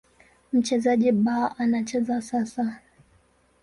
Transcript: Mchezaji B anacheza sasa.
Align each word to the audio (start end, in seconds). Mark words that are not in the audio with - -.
Mchezaji 0.53 1.11
B 1.11 1.27
anacheza 1.57 2.21
sasa. 2.21 2.79